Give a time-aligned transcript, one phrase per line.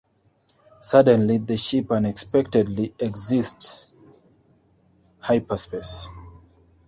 [0.81, 3.87] Suddenly, the ship unexpectedly exits
[5.19, 6.09] hyperspace.